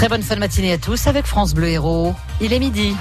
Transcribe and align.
Très 0.00 0.08
bonne 0.08 0.22
fin 0.22 0.34
de 0.34 0.40
matinée 0.40 0.72
à 0.72 0.78
tous 0.78 1.08
avec 1.08 1.26
France 1.26 1.52
Bleu 1.52 1.68
Héros. 1.68 2.14
Il 2.40 2.54
est 2.54 2.58
midi. 2.58 2.96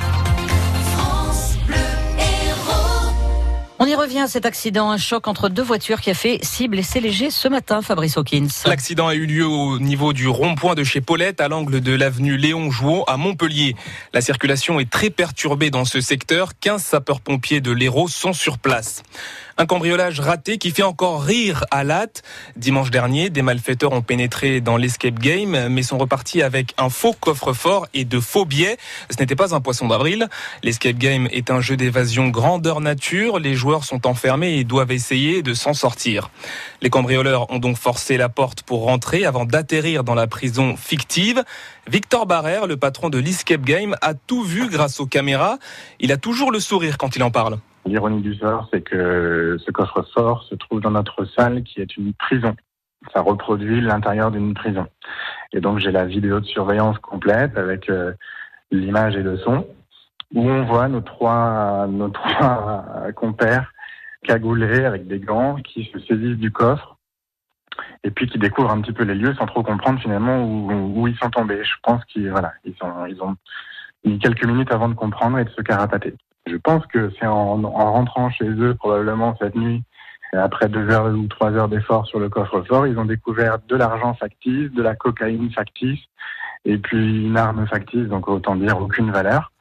On 3.81 3.85
y 3.85 3.95
revient 3.95 4.19
à 4.19 4.27
cet 4.27 4.45
accident, 4.45 4.91
un 4.91 4.97
choc 4.97 5.29
entre 5.29 5.47
deux 5.47 5.63
voitures 5.63 6.01
qui 6.01 6.09
a 6.09 6.13
fait 6.13 6.39
six 6.43 6.67
blessés 6.67 6.99
légers 6.99 7.31
ce 7.31 7.47
matin, 7.47 7.81
Fabrice 7.81 8.17
Hawkins. 8.17 8.49
L'accident 8.65 9.07
a 9.07 9.15
eu 9.15 9.25
lieu 9.25 9.47
au 9.47 9.79
niveau 9.79 10.11
du 10.11 10.27
rond-point 10.27 10.75
de 10.75 10.83
chez 10.83 10.99
Paulette, 10.99 11.39
à 11.39 11.47
l'angle 11.47 11.79
de 11.79 11.93
l'avenue 11.93 12.35
Léon 12.35 12.69
Jouot, 12.69 13.05
à 13.07 13.15
Montpellier. 13.15 13.77
La 14.13 14.19
circulation 14.19 14.81
est 14.81 14.89
très 14.89 15.09
perturbée 15.09 15.69
dans 15.69 15.85
ce 15.85 16.01
secteur. 16.01 16.51
15 16.59 16.83
sapeurs-pompiers 16.83 17.61
de 17.61 17.71
l'Hérault 17.71 18.09
sont 18.09 18.33
sur 18.33 18.57
place. 18.57 19.03
Un 19.61 19.65
cambriolage 19.65 20.21
raté 20.21 20.57
qui 20.57 20.71
fait 20.71 20.83
encore 20.83 21.21
rire 21.21 21.65
à 21.69 21.83
Latte. 21.83 22.23
Dimanche 22.55 22.91
dernier, 22.91 23.29
des 23.29 23.41
malfaiteurs 23.41 23.91
ont 23.91 24.01
pénétré 24.01 24.61
dans 24.61 24.77
l'escape 24.77 25.19
game, 25.19 25.67
mais 25.67 25.83
sont 25.83 25.97
repartis 25.97 26.41
avec 26.41 26.73
un 26.77 26.89
faux 26.89 27.11
coffre-fort 27.11 27.85
et 27.93 28.05
de 28.05 28.21
faux 28.21 28.45
billets. 28.45 28.77
Ce 29.09 29.19
n'était 29.19 29.35
pas 29.35 29.53
un 29.53 29.59
poisson 29.59 29.89
d'avril. 29.89 30.29
L'escape 30.63 30.95
game 30.95 31.27
est 31.33 31.51
un 31.51 31.59
jeu 31.59 31.75
d'évasion 31.75 32.29
grandeur 32.29 32.79
nature. 32.79 33.37
Les 33.37 33.53
joueurs 33.53 33.83
sont 33.83 34.07
enfermés 34.07 34.59
et 34.59 34.63
doivent 34.63 34.93
essayer 34.93 35.43
de 35.43 35.53
s'en 35.53 35.73
sortir. 35.73 36.31
Les 36.81 36.89
cambrioleurs 36.89 37.51
ont 37.51 37.59
donc 37.59 37.75
forcé 37.75 38.15
la 38.15 38.29
porte 38.29 38.63
pour 38.63 38.83
rentrer 38.83 39.25
avant 39.25 39.43
d'atterrir 39.43 40.05
dans 40.05 40.15
la 40.15 40.27
prison 40.27 40.77
fictive. 40.77 41.43
Victor 41.85 42.27
Barrère, 42.27 42.65
le 42.65 42.77
patron 42.77 43.09
de 43.09 43.17
l'escape 43.17 43.65
game, 43.65 43.97
a 44.01 44.13
tout 44.13 44.43
vu 44.43 44.69
grâce 44.69 45.01
aux 45.01 45.05
caméras. 45.05 45.57
Il 45.99 46.13
a 46.13 46.17
toujours 46.17 46.49
le 46.49 46.61
sourire 46.61 46.97
quand 46.97 47.17
il 47.17 47.23
en 47.23 47.29
parle. 47.29 47.59
L'ironie 47.85 48.21
du 48.21 48.35
sort, 48.35 48.67
c'est 48.71 48.81
que 48.81 49.57
ce 49.59 49.71
coffre-fort 49.71 50.43
se 50.43 50.55
trouve 50.55 50.81
dans 50.81 50.91
notre 50.91 51.25
salle 51.25 51.63
qui 51.63 51.81
est 51.81 51.97
une 51.97 52.13
prison. 52.13 52.55
Ça 53.13 53.21
reproduit 53.21 53.81
l'intérieur 53.81 54.31
d'une 54.31 54.53
prison. 54.53 54.87
Et 55.53 55.61
donc 55.61 55.79
j'ai 55.79 55.91
la 55.91 56.05
vidéo 56.05 56.39
de 56.39 56.45
surveillance 56.45 56.99
complète 56.99 57.57
avec 57.57 57.89
euh, 57.89 58.13
l'image 58.71 59.15
et 59.15 59.23
le 59.23 59.37
son 59.37 59.65
où 60.33 60.47
on 60.47 60.63
voit 60.63 60.87
nos 60.87 61.01
trois, 61.01 61.87
nos 61.87 62.09
trois 62.09 63.11
compères 63.15 63.71
cagoulés 64.23 64.85
avec 64.85 65.07
des 65.07 65.19
gants 65.19 65.55
qui 65.55 65.89
se 65.91 65.99
saisissent 65.99 66.37
du 66.37 66.51
coffre 66.51 66.97
et 68.03 68.11
puis 68.11 68.27
qui 68.27 68.37
découvrent 68.37 68.71
un 68.71 68.81
petit 68.81 68.93
peu 68.93 69.03
les 69.03 69.15
lieux 69.15 69.33
sans 69.35 69.45
trop 69.45 69.63
comprendre 69.63 69.99
finalement 69.99 70.43
où, 70.43 71.07
ils 71.07 71.17
sont 71.17 71.29
tombés. 71.29 71.63
Je 71.63 71.75
pense 71.83 72.03
qu'ils 72.05 72.29
voilà, 72.29 72.53
ils, 72.63 72.75
sont, 72.75 73.05
ils 73.05 73.21
ont 73.21 73.35
mis 74.05 74.19
quelques 74.19 74.45
minutes 74.45 74.71
avant 74.71 74.89
de 74.89 74.93
comprendre 74.93 75.39
et 75.39 75.45
de 75.45 75.49
se 75.49 75.61
carapater. 75.61 76.13
Je 76.49 76.57
pense 76.57 76.85
que 76.87 77.11
c'est 77.19 77.27
en, 77.27 77.63
en, 77.63 77.91
rentrant 77.93 78.29
chez 78.29 78.49
eux, 78.49 78.73
probablement 78.75 79.35
cette 79.39 79.55
nuit, 79.55 79.83
après 80.33 80.67
deux 80.67 80.89
heures 80.89 81.07
ou 81.07 81.27
trois 81.27 81.51
heures 81.51 81.69
d'efforts 81.69 82.07
sur 82.07 82.19
le 82.19 82.29
coffre-fort, 82.29 82.87
ils 82.87 82.97
ont 82.97 83.05
découvert 83.05 83.59
de 83.67 83.75
l'argent 83.75 84.13
factice, 84.13 84.71
de 84.71 84.81
la 84.81 84.95
cocaïne 84.95 85.51
factice, 85.51 85.99
et 86.65 86.77
puis 86.77 87.25
une 87.25 87.37
arme 87.37 87.67
factice, 87.67 88.07
donc 88.07 88.27
autant 88.27 88.55
dire 88.55 88.79
aucune 88.79 89.11
valeur. 89.11 89.51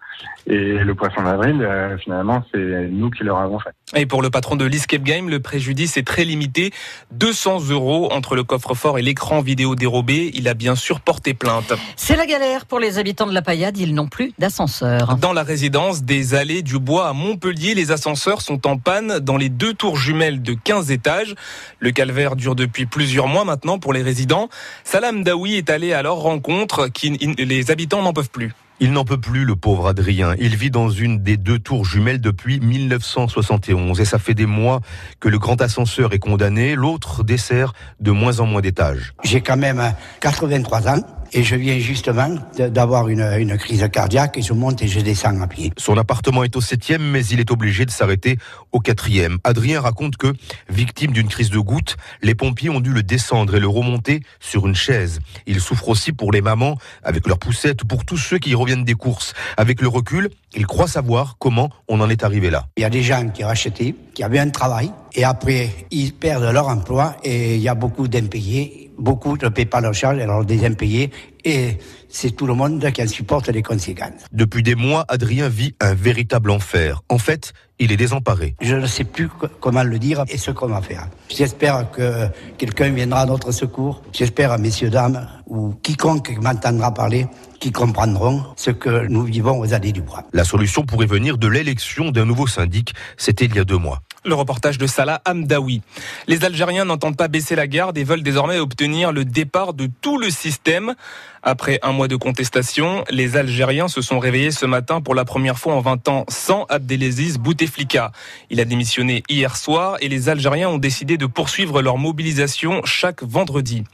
Et 0.46 0.78
le 0.78 0.94
poisson 0.94 1.22
d'avril, 1.22 1.60
euh, 1.60 1.98
finalement, 1.98 2.42
c'est 2.52 2.88
nous 2.90 3.10
qui 3.10 3.22
leur 3.22 3.38
avons 3.38 3.58
fait. 3.58 3.70
Et 3.94 4.06
pour 4.06 4.22
le 4.22 4.30
patron 4.30 4.56
de 4.56 4.64
l'Escape 4.64 5.02
Game, 5.02 5.28
le 5.28 5.40
préjudice 5.40 5.96
est 5.98 6.06
très 6.06 6.24
limité. 6.24 6.72
200 7.12 7.68
euros 7.70 8.10
entre 8.12 8.34
le 8.34 8.44
coffre-fort 8.44 8.98
et 8.98 9.02
l'écran 9.02 9.42
vidéo 9.42 9.74
dérobé. 9.74 10.30
Il 10.34 10.48
a 10.48 10.54
bien 10.54 10.74
sûr 10.74 11.00
porté 11.00 11.34
plainte. 11.34 11.74
C'est 11.96 12.16
la 12.16 12.24
galère 12.24 12.64
pour 12.64 12.80
les 12.80 12.98
habitants 12.98 13.26
de 13.26 13.34
la 13.34 13.42
Paillade. 13.42 13.76
Ils 13.76 13.94
n'ont 13.94 14.08
plus 14.08 14.32
d'ascenseur. 14.38 15.16
Dans 15.16 15.34
la 15.34 15.42
résidence 15.42 16.02
des 16.02 16.34
Allées 16.34 16.62
du 16.62 16.78
Bois 16.78 17.08
à 17.08 17.12
Montpellier, 17.12 17.74
les 17.74 17.90
ascenseurs 17.90 18.40
sont 18.40 18.66
en 18.66 18.78
panne 18.78 19.18
dans 19.18 19.36
les 19.36 19.50
deux 19.50 19.74
tours 19.74 19.96
jumelles 19.96 20.40
de 20.40 20.54
15 20.54 20.90
étages. 20.90 21.34
Le 21.78 21.90
calvaire 21.90 22.36
dure 22.36 22.54
depuis 22.54 22.86
plusieurs 22.86 23.28
mois 23.28 23.44
maintenant 23.44 23.78
pour 23.78 23.92
les 23.92 24.02
résidents. 24.02 24.48
Salam 24.84 25.22
Daoui 25.22 25.56
est 25.56 25.68
allé 25.68 25.92
à 25.92 26.02
leur 26.02 26.16
rencontre. 26.16 26.88
Qui, 26.88 27.10
les 27.10 27.70
habitants 27.70 28.02
n'en 28.02 28.12
peuvent 28.12 28.30
plus. 28.30 28.54
Il 28.80 28.92
n'en 28.92 29.04
peut 29.04 29.18
plus, 29.18 29.44
le 29.44 29.56
pauvre 29.56 29.88
Adrien. 29.88 30.34
Il 30.38 30.54
vit 30.54 30.70
dans 30.70 30.88
une 30.88 31.20
des 31.20 31.36
deux 31.36 31.58
tours 31.58 31.84
jumelles 31.84 32.20
depuis 32.20 32.60
1971 32.60 34.00
et 34.00 34.04
ça 34.04 34.20
fait 34.20 34.34
des 34.34 34.46
mois 34.46 34.80
que 35.18 35.28
le 35.28 35.40
grand 35.40 35.60
ascenseur 35.60 36.12
est 36.12 36.20
condamné. 36.20 36.76
L'autre 36.76 37.24
dessert 37.24 37.72
de 37.98 38.12
moins 38.12 38.38
en 38.38 38.46
moins 38.46 38.60
d'étages. 38.60 39.14
J'ai 39.24 39.40
quand 39.40 39.56
même 39.56 39.82
83 40.20 40.88
ans 40.88 41.02
et 41.32 41.42
je 41.42 41.56
viens 41.56 41.78
justement 41.78 42.36
d'avoir 42.56 43.08
une, 43.08 43.20
une, 43.38 43.56
crise 43.58 43.86
cardiaque 43.92 44.38
et 44.38 44.42
je 44.42 44.52
monte 44.52 44.82
et 44.82 44.88
je 44.88 45.00
descends 45.00 45.40
à 45.40 45.46
pied. 45.46 45.72
Son 45.76 45.96
appartement 45.96 46.44
est 46.44 46.56
au 46.56 46.60
septième, 46.60 47.02
mais 47.02 47.24
il 47.26 47.40
est 47.40 47.50
obligé 47.50 47.84
de 47.84 47.90
s'arrêter 47.90 48.38
au 48.72 48.80
quatrième. 48.80 49.38
Adrien 49.44 49.80
raconte 49.80 50.16
que, 50.16 50.32
victime 50.68 51.12
d'une 51.12 51.28
crise 51.28 51.50
de 51.50 51.58
goutte, 51.58 51.96
les 52.22 52.34
pompiers 52.34 52.70
ont 52.70 52.80
dû 52.80 52.92
le 52.92 53.02
descendre 53.02 53.54
et 53.54 53.60
le 53.60 53.68
remonter 53.68 54.22
sur 54.40 54.66
une 54.66 54.74
chaise. 54.74 55.20
Il 55.46 55.60
souffre 55.60 55.88
aussi 55.88 56.12
pour 56.12 56.32
les 56.32 56.40
mamans 56.40 56.76
avec 57.02 57.26
leurs 57.26 57.38
poussettes, 57.38 57.84
pour 57.84 58.04
tous 58.04 58.18
ceux 58.18 58.38
qui 58.38 58.54
reviennent 58.54 58.84
des 58.84 58.94
courses. 58.94 59.34
Avec 59.56 59.80
le 59.80 59.88
recul, 59.88 60.30
il 60.54 60.66
croit 60.66 60.88
savoir 60.88 61.36
comment 61.38 61.70
on 61.88 62.00
en 62.00 62.08
est 62.08 62.24
arrivé 62.24 62.50
là. 62.50 62.66
Il 62.76 62.82
y 62.82 62.86
a 62.86 62.90
des 62.90 63.02
gens 63.02 63.28
qui 63.28 63.44
ont 63.44 63.48
acheté, 63.48 63.94
qui 64.14 64.22
avaient 64.22 64.38
un 64.38 64.50
travail, 64.50 64.90
et 65.14 65.24
après, 65.24 65.70
ils 65.90 66.12
perdent 66.12 66.52
leur 66.52 66.68
emploi 66.68 67.16
et 67.24 67.56
il 67.56 67.60
y 67.60 67.68
a 67.68 67.74
beaucoup 67.74 68.08
d'impayés 68.08 68.87
beaucoup 68.98 69.36
ne 69.36 69.48
paient 69.48 69.64
pas 69.64 69.80
leur 69.80 69.94
charge, 69.94 70.18
alors 70.18 70.44
des 70.44 70.64
impayés, 70.66 71.10
et 71.44 71.78
c'est 72.08 72.34
tout 72.34 72.46
le 72.46 72.54
monde 72.54 72.90
qui 72.92 73.02
en 73.02 73.06
supporte 73.06 73.48
les 73.48 73.62
conséquences. 73.62 74.24
Depuis 74.32 74.62
des 74.62 74.74
mois, 74.74 75.04
Adrien 75.08 75.48
vit 75.48 75.74
un 75.80 75.94
véritable 75.94 76.50
enfer. 76.50 77.02
En 77.08 77.18
fait, 77.18 77.52
il 77.78 77.92
est 77.92 77.96
désemparé. 77.96 78.54
Je 78.60 78.74
ne 78.74 78.86
sais 78.86 79.04
plus 79.04 79.28
comment 79.60 79.82
le 79.82 79.98
dire 79.98 80.24
et 80.28 80.38
ce 80.38 80.50
qu'on 80.50 80.66
va 80.66 80.82
faire. 80.82 81.08
J'espère 81.28 81.90
que 81.90 82.26
quelqu'un 82.56 82.90
viendra 82.90 83.20
à 83.20 83.26
notre 83.26 83.52
secours. 83.52 84.02
J'espère, 84.12 84.58
messieurs, 84.58 84.90
dames, 84.90 85.28
ou 85.46 85.74
quiconque 85.82 86.36
m'entendra 86.42 86.92
parler, 86.92 87.26
qui 87.60 87.72
comprendront 87.72 88.44
ce 88.56 88.70
que 88.70 89.06
nous 89.06 89.24
vivons 89.24 89.58
aux 89.60 89.74
allées 89.74 89.92
du 89.92 90.02
bois. 90.02 90.24
La 90.32 90.44
solution 90.44 90.84
pourrait 90.84 91.06
venir 91.06 91.38
de 91.38 91.48
l'élection 91.48 92.10
d'un 92.10 92.24
nouveau 92.24 92.46
syndic. 92.46 92.94
C'était 93.16 93.44
il 93.44 93.54
y 93.54 93.58
a 93.58 93.64
deux 93.64 93.78
mois. 93.78 94.02
Le 94.24 94.34
reportage 94.34 94.78
de 94.78 94.86
Salah 94.86 95.22
Hamdaoui. 95.26 95.82
Les 96.26 96.44
Algériens 96.44 96.84
n'entendent 96.84 97.16
pas 97.16 97.28
baisser 97.28 97.54
la 97.54 97.66
garde 97.66 97.96
et 97.98 98.04
veulent 98.04 98.22
désormais 98.22 98.58
obtenir 98.58 99.12
le 99.12 99.24
départ 99.24 99.74
de 99.74 99.88
tout 100.00 100.18
le 100.18 100.30
système. 100.30 100.94
Après 101.42 101.78
un 101.82 101.92
mois 101.92 102.08
de 102.08 102.16
contestation, 102.16 103.04
les 103.10 103.36
Algériens 103.36 103.88
se 103.88 104.02
sont 104.02 104.18
réveillés 104.18 104.50
ce 104.50 104.66
matin 104.66 105.00
pour 105.00 105.14
la 105.14 105.24
première 105.24 105.58
fois 105.58 105.74
en 105.74 105.80
20 105.80 106.08
ans 106.08 106.24
sans 106.28 106.64
Abdelaziz 106.68 107.38
Bouteflika. 107.38 108.12
Il 108.50 108.60
a 108.60 108.64
démissionné 108.64 109.22
hier 109.28 109.56
soir 109.56 109.96
et 110.00 110.08
les 110.08 110.28
Algériens 110.28 110.68
ont 110.68 110.78
décidé 110.78 111.16
de 111.16 111.26
poursuivre 111.26 111.80
leur 111.80 111.96
mobilisation 111.96 112.82
chaque 112.84 113.22
vendredi. 113.22 113.84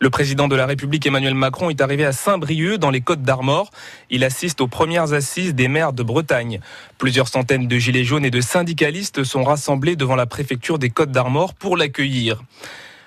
Le 0.00 0.10
président 0.10 0.48
de 0.48 0.56
la 0.56 0.64
République 0.66 1.06
Emmanuel 1.06 1.34
Macron 1.34 1.70
est 1.70 1.82
arrivé 1.82 2.06
à 2.06 2.12
Saint-Brieuc 2.12 2.78
dans 2.78 2.90
les 2.90 3.02
Côtes 3.02 3.22
d'Armor. 3.22 3.70
Il 4.08 4.24
assiste 4.24 4.62
aux 4.62 4.66
premières 4.66 5.12
assises 5.12 5.54
des 5.54 5.68
maires 5.68 5.92
de 5.92 6.02
Bretagne. 6.02 6.60
Plusieurs 6.96 7.28
centaines 7.28 7.68
de 7.68 7.76
gilets 7.76 8.04
jaunes 8.04 8.24
et 8.24 8.30
de 8.30 8.40
syndicalistes 8.40 9.24
sont 9.24 9.44
rassemblés 9.44 9.96
devant 9.96 10.16
la 10.16 10.26
préfecture 10.26 10.78
des 10.78 10.88
Côtes 10.88 11.12
d'Armor 11.12 11.52
pour 11.54 11.76
l'accueillir. 11.76 12.42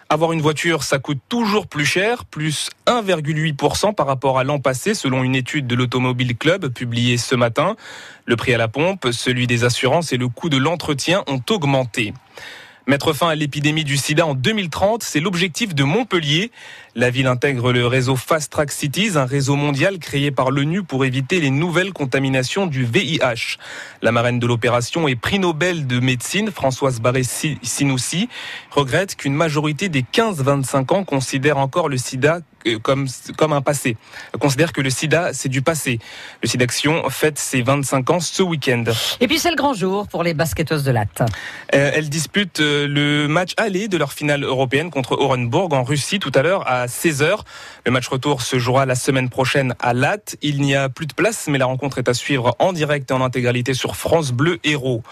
Avoir 0.10 0.34
une 0.34 0.42
voiture, 0.42 0.84
ça 0.84 1.00
coûte 1.00 1.20
toujours 1.30 1.68
plus 1.68 1.86
cher, 1.86 2.26
plus 2.26 2.70
1,8% 2.88 3.96
par 3.96 4.06
rapport 4.06 4.38
à 4.38 4.44
l'an 4.44 4.60
passé, 4.60 4.94
selon 4.94 5.24
une 5.24 5.36
étude 5.36 5.66
de 5.66 5.76
l'Automobile 5.76 6.38
Club 6.38 6.68
publiée 6.68 7.18
ce 7.18 7.36
matin. 7.36 7.76
Le 8.26 8.36
prix 8.36 8.54
à 8.54 8.58
la 8.58 8.68
pompe, 8.68 9.08
celui 9.12 9.48
des 9.48 9.64
assurances 9.64 10.14
et 10.14 10.18
le 10.18 10.28
coût 10.28 10.50
de 10.50 10.58
l'entretien 10.58 11.24
ont 11.28 11.42
augmenté. 11.50 12.14
Mettre 12.86 13.14
fin 13.14 13.30
à 13.30 13.36
l'épidémie 13.36 13.86
du 13.86 13.96
sida 13.96 14.26
en 14.26 14.34
2030, 14.34 15.04
c'est 15.04 15.22
l'objectif 15.22 15.74
de 15.74 15.86
Montpellier. 15.86 16.52
La 16.96 17.10
ville 17.10 17.28
intègre 17.28 17.72
le 17.72 17.88
réseau 17.88 18.18
Fast 18.18 18.52
Track 18.52 18.74
Cities, 18.74 19.12
un 19.16 19.24
réseau 19.24 19.56
mondial 19.56 20.00
créé 20.00 20.32
par 20.32 20.52
l'ONU 20.52 20.84
pour 20.84 21.06
éviter 21.06 21.40
les 21.40 21.50
nouvelles 21.50 21.94
contaminations 21.94 22.68
du 22.68 22.84
VIH. 22.84 23.58
La 24.02 24.12
marraine 24.12 24.38
de 24.38 24.46
l'opération 24.46 25.08
est 25.08 25.16
prix 25.16 25.40
Nobel 25.40 25.88
de 25.88 26.02
médecine, 26.02 26.52
Françoise 26.52 27.00
Barré-Sinoussi, 27.00 28.28
regrette 28.70 29.16
qu'une 29.16 29.34
majorité 29.34 29.88
des 29.88 30.02
15-25 30.02 30.94
ans 30.94 31.04
considère 31.06 31.60
encore 31.60 31.88
le 31.88 31.98
sida 31.98 32.42
comme, 32.82 33.08
comme 33.38 33.54
un 33.54 33.62
passé. 33.62 33.98
Considère 34.40 34.74
que 34.74 34.82
le 34.82 34.90
sida, 34.90 35.34
c'est 35.34 35.50
du 35.50 35.62
passé. 35.62 36.00
Le 36.42 36.48
SIDAction 36.48 37.10
fête 37.10 37.40
ses 37.40 37.62
25 37.62 38.10
ans 38.10 38.20
ce 38.20 38.44
week-end. 38.44 38.84
Et 39.20 39.28
puis 39.28 39.40
c'est 39.40 39.50
le 39.50 39.56
grand 39.56 39.74
jour 39.74 40.08
pour 40.08 40.24
les 40.24 40.34
basketteuses 40.34 40.84
de 40.84 40.92
Latte. 40.92 41.22
Euh, 41.74 41.92
elles 41.94 42.10
disputent 42.10 42.60
euh, 42.60 42.88
le 42.88 43.28
match 43.28 43.54
aller 43.58 43.88
de 43.88 43.98
leur 43.98 44.14
finale 44.14 44.44
européenne 44.44 44.90
contre 44.90 45.14
Orenburg 45.14 45.74
en 45.74 45.84
Russie 45.84 46.20
tout 46.20 46.32
à 46.36 46.42
l'heure 46.42 46.68
à 46.68 46.88
16h. 46.88 47.40
Le 47.86 47.92
match 47.92 48.08
retour 48.08 48.42
se 48.42 48.60
jouera 48.60 48.86
la 48.86 48.96
semaine 48.96 49.30
prochaine 49.30 49.76
à 49.80 49.94
Latte. 49.94 50.36
Il 50.42 50.62
n'y 50.62 50.76
a 50.76 50.90
plus 50.90 51.06
de 51.06 51.14
place, 51.14 51.48
mais 51.48 51.58
la 51.58 51.66
rencontre 51.66 51.98
est 51.98 52.10
à 52.10 52.14
suivre 52.14 52.56
en 52.60 52.74
direct 52.74 53.12
et 53.12 53.14
en 53.14 53.22
intégralité 53.22 53.74
sur 53.74 53.96
France 53.96 54.32
Bleu 54.32 54.60
Héros. 54.64 55.04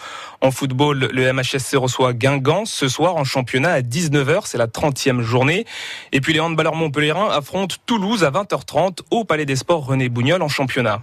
En 0.41 0.51
football, 0.51 1.09
le 1.11 1.33
MHSC 1.33 1.75
reçoit 1.75 2.13
Guingamp 2.13 2.65
ce 2.65 2.87
soir 2.87 3.15
en 3.15 3.23
championnat 3.23 3.71
à 3.71 3.81
19h. 3.81 4.41
C'est 4.45 4.57
la 4.57 4.67
30e 4.67 5.21
journée. 5.21 5.65
Et 6.11 6.21
puis 6.21 6.33
les 6.33 6.39
handballeurs 6.39 6.75
montpelliérains 6.75 7.29
affrontent 7.41 7.75
Toulouse 7.87 8.23
à 8.23 8.29
20h30 8.29 8.99
au 9.09 9.25
Palais 9.25 9.47
des 9.47 9.55
Sports 9.55 9.87
René 9.87 10.09
Bougnol 10.09 10.43
en 10.43 10.47
championnat. 10.47 11.01